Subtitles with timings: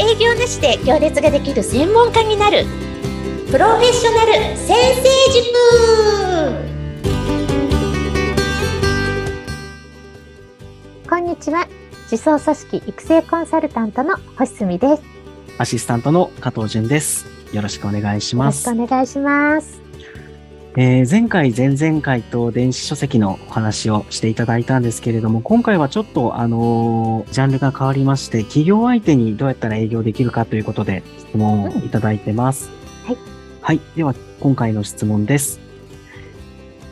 [0.00, 2.64] 営業なしで行列ができる専門家になる
[3.50, 5.02] プロフェッショナル先生
[11.02, 11.66] 塾こんにちは。
[12.08, 15.02] 自走組織育成コンサルタントの星澄です。
[15.58, 17.26] アシスタントの加藤淳です。
[17.52, 18.72] よろしくお願いしよろします。
[18.72, 19.87] くお願いします。
[20.80, 32.70] えー前回、前々回と電子書籍のお話をしていただいたんですけれども、今回はちょっと、あのージャンルが変わりまして、企業相手にどうやったら営業できるかということで質問をいただいてます。
[33.04, 33.16] はい。
[33.60, 33.80] はい。
[33.96, 35.58] では、今回の質問です。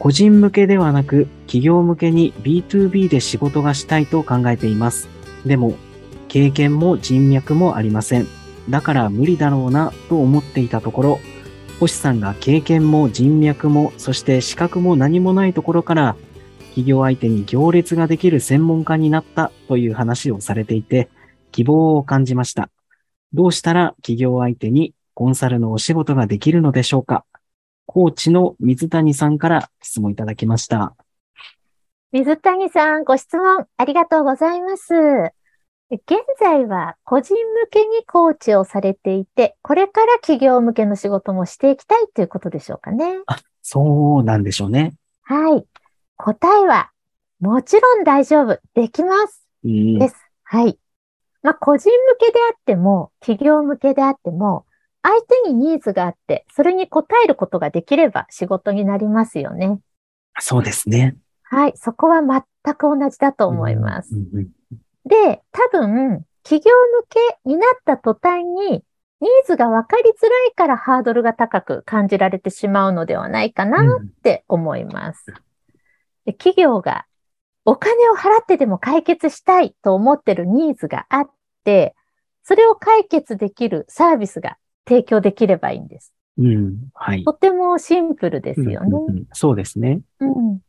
[0.00, 5.08] 個人向けではなく、企業向けに B2B で仕事がしたいと考えています。
[5.44, 5.76] でも、
[6.26, 8.26] 経験も人脈もありません。
[8.68, 11.20] だから無理だろうなと思っていたところ、
[11.78, 16.16] 星さんが経験も人脈も、そして資格も何もないところから、
[16.70, 21.08] 企業相手に行列ができる専門家になったという話をされていて、
[21.52, 22.70] 希望を感じました。
[23.32, 27.24] どうしたら企業相手にコンサルのお仕事ができるのでしょうか？
[27.84, 30.94] コーチの水谷さんから質問いただきました。
[32.12, 34.92] 水谷さん、ご質問ありがとうございます。
[35.88, 43.18] 現在は個人向けにコーチをされていて、これから企業向けの仕事もしていきたいということでしょうかね。
[43.62, 44.94] そうなんでしょうね。
[45.22, 45.64] はい。
[46.16, 46.90] 答えは、
[47.38, 48.58] もちろん大丈夫。
[48.74, 49.46] できます。
[49.64, 50.16] うんです。
[50.42, 50.76] はい。
[51.42, 54.66] まあ、個人向けであっても、企業向けであっても、
[55.02, 59.78] 相手にニーズがあって、それに応えることができれば仕事になりますよね。
[60.40, 61.16] そうですね。
[61.44, 61.74] はい。
[61.76, 64.12] そこは全く同じだと思います。
[64.12, 64.48] うんうん
[65.06, 68.84] で、多分、企業向けになった途端に、
[69.20, 75.32] ニーズが分かりづらいからハードルが高く感じられてしまうのではないかなうんって思います。
[76.26, 77.06] で企業が
[77.64, 81.30] お金を払ってでも解決したいと思ってるニーズがあっ
[81.64, 81.94] て、
[82.42, 86.12] それを解決できるサービスが提供できればいいんです。
[86.38, 86.76] うん。
[86.94, 87.24] はい。
[87.24, 88.90] とてもシンプルですよね。
[88.90, 90.00] うんうんうんそうですね。
[90.20, 90.60] うん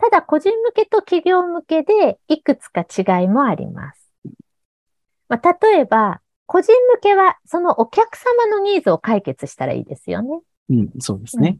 [0.00, 4.10] ただ、個人向けと企業向けでいくつか違いもあります。
[5.28, 10.40] まあ、例えば、個人向けはそのお客様のニーズを解決したらいいですよね。
[10.70, 11.58] うん、そうですね。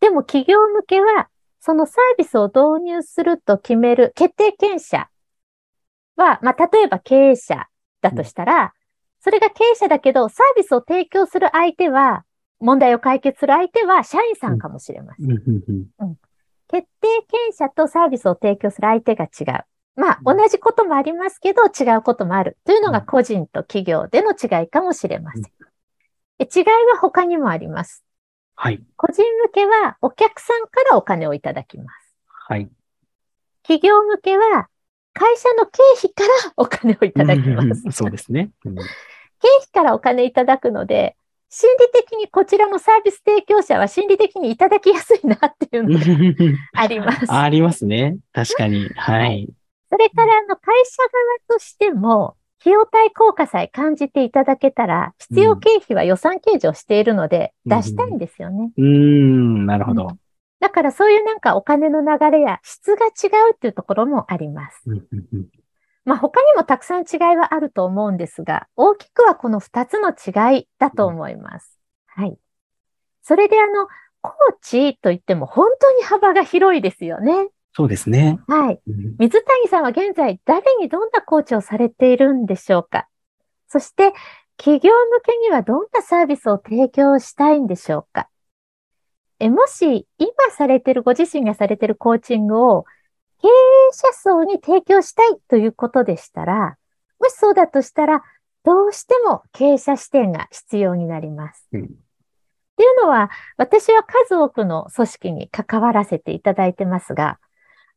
[0.00, 1.28] でも企業向けは、
[1.60, 5.08] そのサービスを導入すると決める決定権者
[6.16, 7.68] は、まあ、例えば経営者
[8.02, 8.74] だとしたら、
[9.20, 12.24] それが経営者だけど、サービスを提供する相手は、
[12.60, 15.30] 問題を解決する相手は社員さんかもしれません。
[15.30, 16.18] うんうんうん
[16.68, 19.64] 決定権者とサービスを提供する相手が違う。
[19.96, 22.56] まあ、うん同じこともありますけど、違うこともある。
[22.64, 25.42] というのがうん個人と企業での違いかもしれません。
[25.42, 25.68] うん
[26.38, 28.04] で違いは他にもあります。
[28.54, 28.80] はい。
[28.96, 32.14] 個人向けはお客さんからお金をいただきます。
[32.28, 32.70] はい。
[33.64, 34.68] 企業向けは
[35.14, 37.82] 会社の経費からお金をいただきます。
[37.82, 38.50] 経そうですね。
[38.64, 38.86] うん費
[39.72, 41.16] からお金いただくので、
[41.50, 46.04] 心理的にこちらのサービス提供者は心理的にいただきやすいなっていうのが
[46.74, 47.32] あります。
[47.32, 48.18] ありますね。
[48.32, 48.88] 確かに。
[48.96, 49.48] はい。
[49.90, 51.02] それから、あの、会社
[51.48, 58.72] 側としても、費用対効果さえ感じていただけたら、必要経費は予算計上しているので、うん出したいんですよね。
[58.76, 60.08] うーん、なるほうど。
[60.60, 64.82] だから、そういうなんかお金の流れや質が違うっていうところもあります。
[64.86, 65.46] うんうんうん
[66.08, 71.78] まあ、他にもたくさん違いはあると思うんですが、大きくはこの2つの違いだと思います。
[72.06, 72.38] はい。
[73.20, 73.88] それで、あの、
[74.22, 77.48] コーチといっても本当に幅が広いですよね。
[77.74, 78.40] そうですね。
[78.48, 78.80] はい。
[78.88, 83.08] うん水谷さんは現在誰にどんなコーチをされているんでしょうか
[83.66, 84.12] そして
[84.56, 88.28] 企業向けにはどんなサービスを提供したいんでしょうか
[89.40, 92.84] えもし今されているご自身がされているコーチングを
[93.40, 93.50] 経営
[93.92, 96.76] 者層に提供したいということでしたら、
[97.20, 98.22] もしそうだとしたら
[98.64, 101.68] どうしても経営者視点が必要になります。
[101.72, 101.88] うん
[102.78, 107.40] っていうのは私は数多くの組織に関わらせていただいてますが、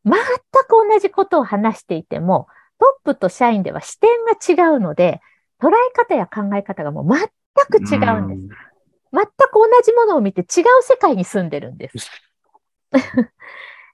[0.04, 2.48] 全く同じことを話していても、
[2.80, 5.22] トップと社員では視点が違うので、
[5.62, 7.30] 捉え方や考え方がもう全
[7.70, 8.58] く違うんです。
[9.14, 10.48] 全く同じものを見て違う
[10.82, 12.10] 世界に住んでるんです。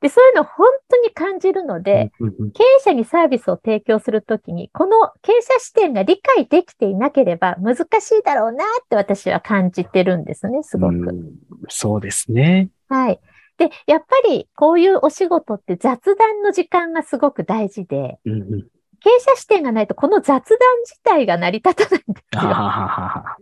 [0.01, 10.93] でそういうのを本当に感じるので、うんうん経営者にサービスを提供するときに、この経営者視点が理解できていなければ難しいだろうなって私は感じてるんですね、すごく。
[10.93, 11.31] うん
[11.69, 12.69] そうですね。
[12.89, 13.19] はい。
[13.57, 18.67] で、やっぱりこういうお仕事って雑談の時間がすごく大事で、うんうん
[18.99, 22.41] 経営者視点がないとこの雑談自体が成り立たないんですよ。
[22.41, 23.37] あはははは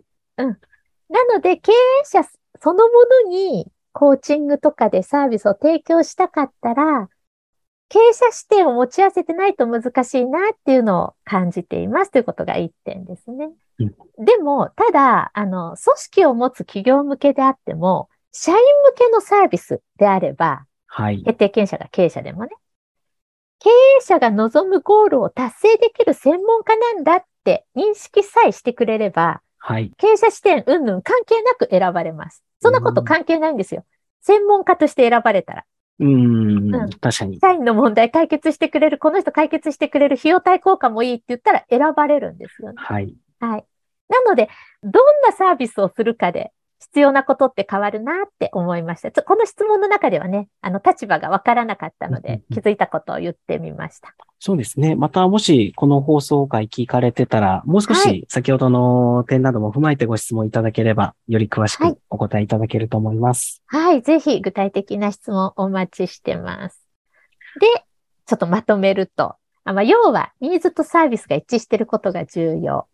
[1.08, 1.74] なので、経営
[2.04, 2.22] 者
[2.60, 2.94] そのも
[3.24, 3.66] のに
[3.98, 7.08] コーチングとかでサービスを提供したかったら、
[7.88, 13.48] 経営者視点を持ち合わせてないと難しいなっていうのを感じていますということが一点ですね。
[13.80, 18.62] うんでも、ただ、あの、組織を持つ企業向けであっても、社員向
[18.96, 21.22] けのサービスであれば、はい。
[21.22, 22.50] 決定権者が経営者でもね、
[23.58, 29.92] 経営者が望むゴールを達成できる専門家なんだって認識さえしてくれれば、はい。
[29.98, 32.45] 経営者視点うんぬん関係なく選ばれます。
[32.60, 33.84] そんなこと関係ないんですよ。
[34.20, 35.64] 専門家として選ばれたら。
[36.00, 36.90] うーんうん。
[36.90, 37.38] 確かに。
[37.40, 42.74] 社員の問題解決してくれる、この人解決してくれる費用対効果もいいって言ったら選ばれるんですよね。
[42.78, 43.14] はい。
[43.40, 43.64] はい。
[44.08, 44.48] なので、
[44.82, 49.10] どんなサービスをするかで必要なことって変わるなって思いました。
[49.22, 54.14] この質問の中ではね、あの立場がわからなかったのでうん気づいたことを言ってみました。
[54.38, 54.94] そうですね。
[54.94, 63.62] またもしこの放送回聞かれてたら、もう少はし先ほどの点なども踏まえてご質問いただければ、より詳しはいくお答えいただけると思います。
[63.66, 64.02] はい。
[64.02, 66.86] ぜひ具体的な質問お待ちしてます。
[67.60, 67.66] で、
[68.26, 72.86] ちょっとまとめると、あまあ、要はニーズとサービスが一致していることが重要。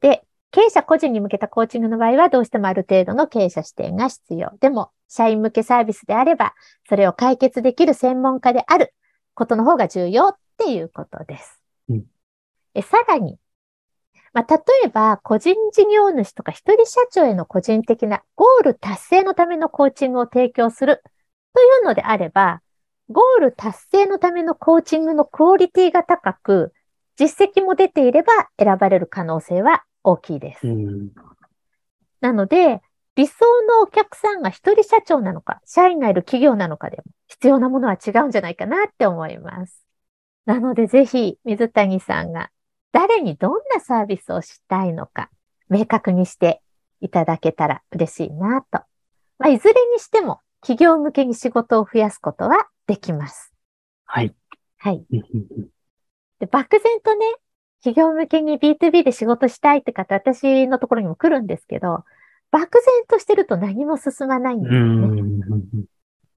[0.00, 4.52] で、経営者個人に向けたコーチングの場合はどうしてもある程度の経営者視点が必要。
[4.60, 6.54] でも、社員向けサービスであれば、
[6.88, 8.94] それを解決できる専門家である
[9.34, 11.60] ことの方が重要っていうことです。
[11.88, 12.04] うん
[12.74, 13.38] えさらに、
[14.32, 21.02] まあ、例えば、個人事業主とか一人社長への個人的なゴール達成のためのコーチングを提供する
[21.54, 22.62] というのであれば、
[23.10, 26.72] ゴール達成のためのコーチングのクオリティが高く、
[27.16, 30.66] 実績も出ていれば選ばれる可能性は大きいです。
[30.66, 31.10] うん。
[32.20, 32.80] なので、
[33.14, 39.84] 理想のお客さんが一人社長なのか、社員がいる企業なのかでも必要なものは違うんじゃないかなって思います。
[40.46, 42.50] なので、ぜひ水谷さんが
[42.92, 45.30] 誰にどんなサービスをしたいのか、
[45.68, 46.62] 明確にして
[47.00, 48.82] いただけたら嬉しいなと。
[49.38, 53.52] まあ、いずれにしても、企業向けに仕事を増やすことはできます。
[54.04, 54.34] はい。
[54.78, 55.04] はい。
[56.38, 57.26] で、漠然とね、
[57.84, 62.04] 企業向けに B2B で仕事したいって方、私のところにも来るんですけど、
[62.52, 64.74] 漠然としてると何も進まないんです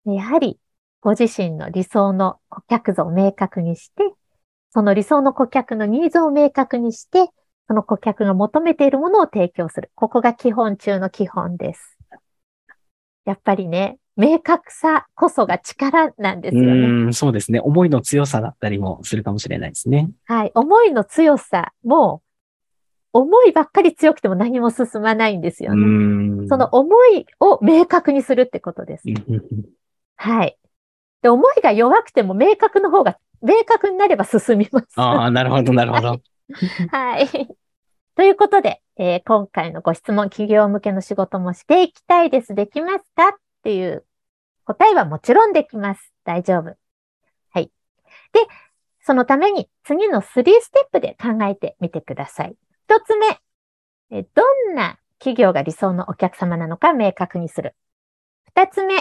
[0.10, 0.16] ね。
[0.16, 0.60] やはり、
[1.02, 4.12] ご自身の理想の顧客像を明確にして、
[4.72, 7.30] その理想の顧客のニーズを明確にして、
[7.68, 9.92] その顧客が求めているものを提供する。
[9.94, 11.98] ここが基本中の基本です。
[13.26, 16.70] やっぱりね、明確さこそが力なんですよね。
[16.70, 17.60] うん、そうですね。
[17.60, 20.10] 思いの強さだったりもするかもしれないですね。
[20.26, 20.52] はい。
[20.56, 22.22] 思いの強さも、
[23.12, 26.44] 思いばっかり強くても何も進まないんですようね。
[26.46, 26.48] ん。
[26.48, 29.04] その思いを明確にするってことです
[30.16, 30.58] はい。
[31.22, 34.88] で、思いが弱くても明確の方が、明確になれば進みます。
[34.96, 36.22] ああ、なるほど、なるほど。
[36.92, 37.28] はい。
[38.16, 42.56] ということで、えー今回のご質問、企業向けの仕事もしていきたいです。
[42.56, 43.30] できますか？
[43.30, 43.34] っ
[43.64, 44.05] ていう
[44.66, 46.14] 答えはもちろんできます。
[46.24, 46.76] 大丈夫。
[47.52, 47.72] はい。
[48.34, 48.42] で、
[49.02, 52.56] そのために次の3ステップで考えてみてください。
[52.88, 53.28] 一つ目、
[54.12, 57.76] えーどんな企業が理想のお客様なのか明確にする。
[58.56, 58.96] 二つ目、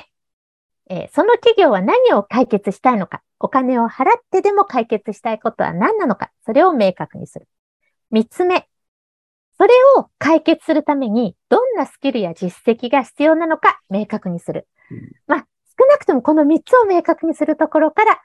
[0.90, 7.48] えーその企業は何を解決したいのか、お金を払ってでも解決したいことは何なのか、それを明確にする。
[8.10, 8.68] 三つ目、
[9.56, 15.12] それを解決するために、どんなスキルや実績が必要なのか明確にするうん。
[15.26, 15.46] まあ、少
[15.94, 18.20] なくともこの三つを明確にするところから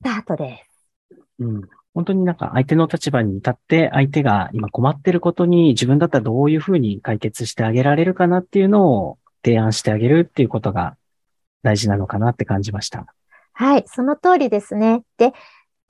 [0.00, 1.18] スタートです。
[1.40, 1.60] うん。
[1.92, 10.96] 本当になんか相手の立場に立って、相手が今困ってることに自分だったらどういうふうに解決してあげられるかなっていうのを提案してあげるっていうことが
[11.62, 13.06] 大事なのかなって感じました。
[13.52, 15.02] はい、その通りですね。
[15.18, 15.34] で、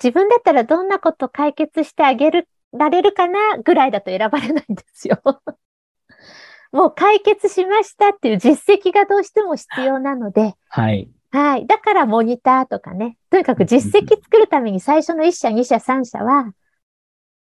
[0.02, 5.20] 自分だったらどんなこと解決してあげる、られるかなぐらいだと選ばれないんですよ。
[6.72, 11.10] もう解決しましたっていう実績がどうしても必要なので、はい。
[11.32, 11.66] はい。
[11.66, 16.52] だからモニターとかね、とにかく実績作るために最初の1社、2社、3社は、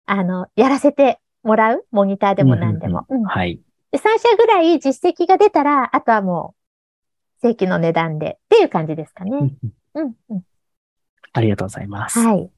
[0.07, 1.87] あの、やらせてもらう。
[1.91, 3.07] モニターでも何でも。
[3.09, 3.61] うんはい。
[3.91, 6.55] で3社ぐらい実績が出たら、あとはも
[7.39, 9.31] う、正規の値段でっていう感じですかね。
[9.33, 9.59] うん
[9.95, 10.43] うん、うん。
[11.33, 12.19] ありがとうございます。
[12.19, 12.51] はい。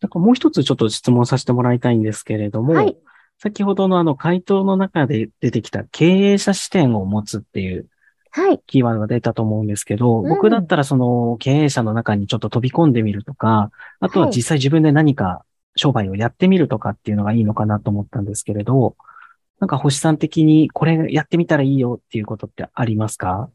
[0.00, 2.96] なんかもう一つちょっと質問させてもらいたいんですけれども、はい。
[3.38, 7.88] 先ほどのあの回答の中で出てきた経営者視点を持つっていう
[8.30, 8.60] はい。
[8.66, 13.70] キーワードが出たと思うんですけど、うん僕だったらその経営者の中にちょっと飛び込んでみるとか、
[14.00, 15.44] あとははい実際自分で何か
[15.76, 18.96] 商売をやってみるとかっていうのがいいのかなと思ったんですけれど、
[19.60, 23.50] なんか星さん的にこれやってみたらいいよっていうことってありますか？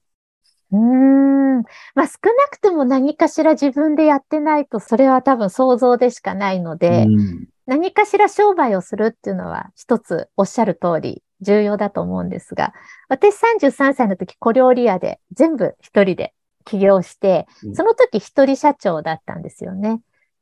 [0.72, 1.64] うーん。
[1.96, 12.74] まあ、少なくとも何かしら自分でやってないと、それは多分想像でしかないので、うん何かしら商売をするっていうのは一つおっしゃる通り重要だと思うんですが、
[13.10, 16.34] 私33歳の時小料理屋で全部一人で
[16.66, 20.02] 起業してう、んその時一人社長だったんですよね。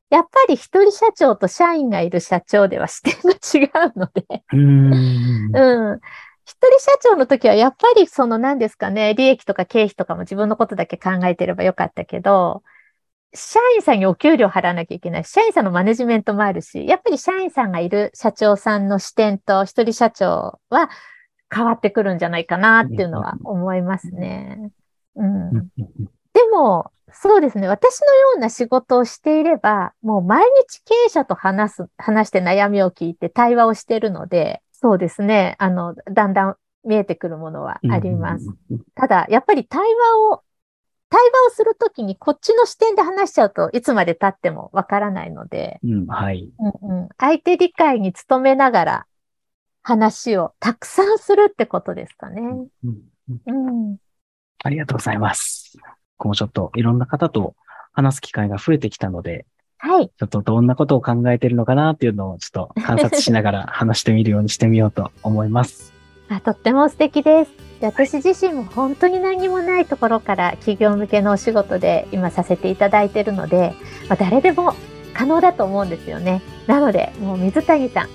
[0.09, 5.55] やっぱり一人社長と社員がいる社長では視点が違うので、うーん。
[5.55, 5.99] うん。
[6.45, 12.61] 一人社長の時はやっぱりその何ですかね、利益とか経費とかも自分のことだけ考えてればよかったけど、
[13.33, 20.89] 社員さんにお給料払わなきゃいけないし、社員さんのマネジメントもあるし、やっぱり社員さんがいる社長さんの視点と一人社長は
[21.53, 24.71] 変わってくるんじゃないかなっていうのは思いますね。
[25.15, 25.49] うん。
[25.49, 25.71] うん
[26.33, 27.67] でも、そうですね。
[27.67, 35.55] 私のような仕事をしていれば、もう毎日経営者と話す、話して悩みを聞いて対話をしているので、そうですね。
[35.59, 38.45] あの、だんだん見えてくるものはあります。。
[38.95, 40.41] ただ、やっぱり対話を、
[41.11, 46.49] 対話をするときにこっちの視点で話しちゃうといつまで経ってもわからないので、うん、はい。
[46.57, 49.05] うんうん、相手理解に努めながら
[49.83, 52.41] 話をたくさんするってことですかね。
[52.85, 53.01] うん
[53.45, 53.97] うん。
[54.63, 55.77] ありがとうございます。
[56.17, 57.55] 僕もちょっといろんな方と
[57.91, 59.45] 話す機会が増えてきたので、
[59.77, 60.11] はい。
[60.15, 65.91] ちょっとどんなことを考えてるのかなっていうのをちょっと観察しながら話してみるようにしてみようと思います。
[66.29, 67.70] あとっても素敵です。
[67.81, 73.73] で私自身も本当に何もないところから企業向けのお仕事で今させていただいているので、
[74.07, 74.75] まあ、誰でも
[75.15, 76.43] 可能だと思うんですよね。
[76.67, 78.09] なので、もう水谷さん、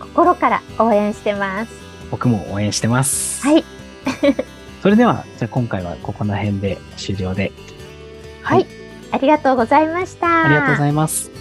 [0.00, 1.72] 心から応援してます。
[2.10, 3.46] 僕も応援してます。
[3.46, 3.64] はい。
[4.82, 7.52] それでは、じゃあ今回はここの辺で終了で。
[8.42, 8.66] はい。
[9.10, 10.46] ありがとうございました。
[10.46, 11.31] ありがとうございます。